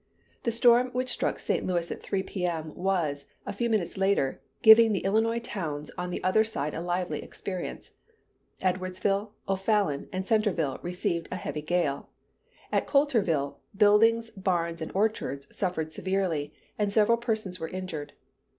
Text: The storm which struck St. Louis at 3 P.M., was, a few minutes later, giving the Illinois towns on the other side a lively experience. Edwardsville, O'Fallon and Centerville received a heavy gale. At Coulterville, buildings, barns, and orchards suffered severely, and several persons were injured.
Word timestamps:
The 0.41 0.51
storm 0.51 0.87
which 0.93 1.09
struck 1.11 1.37
St. 1.37 1.63
Louis 1.63 1.91
at 1.91 2.01
3 2.01 2.23
P.M., 2.23 2.73
was, 2.73 3.27
a 3.45 3.53
few 3.53 3.69
minutes 3.69 3.99
later, 3.99 4.41
giving 4.63 4.93
the 4.93 5.05
Illinois 5.05 5.37
towns 5.37 5.91
on 5.95 6.09
the 6.09 6.23
other 6.23 6.43
side 6.43 6.73
a 6.73 6.81
lively 6.81 7.21
experience. 7.21 7.97
Edwardsville, 8.63 9.33
O'Fallon 9.47 10.09
and 10.11 10.25
Centerville 10.25 10.79
received 10.81 11.27
a 11.31 11.35
heavy 11.35 11.61
gale. 11.61 12.09
At 12.71 12.87
Coulterville, 12.87 13.57
buildings, 13.77 14.31
barns, 14.31 14.81
and 14.81 14.91
orchards 14.95 15.55
suffered 15.55 15.91
severely, 15.91 16.51
and 16.79 16.91
several 16.91 17.19
persons 17.19 17.59
were 17.59 17.69
injured. 17.69 18.13